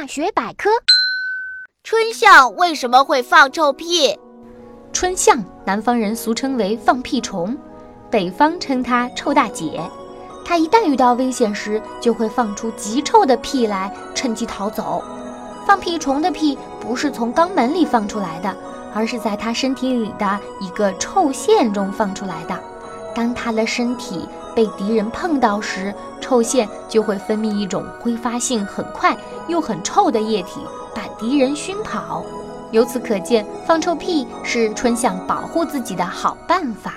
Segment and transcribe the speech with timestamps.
[0.00, 0.70] 大学百科：
[1.82, 4.16] 春象为什么会放臭屁？
[4.92, 7.58] 春象，南方人俗称为放屁虫，
[8.08, 9.82] 北方称它臭大姐。
[10.44, 15.02] 它一旦遇到危险时，就会放出极臭的屁来，趁机逃走。
[15.66, 18.56] 放屁虫的屁不是从肛门里放出来的，
[18.94, 22.56] 而是在它身体里的一个臭腺中放出来的。
[23.16, 25.92] 当它的身体被敌人碰到时，
[26.28, 29.16] 臭腺就会分泌一种挥发性很快
[29.46, 30.60] 又很臭的液体，
[30.94, 32.22] 把敌人熏跑。
[32.70, 36.92] 由此可见，放臭屁是春象保护自己的好办法。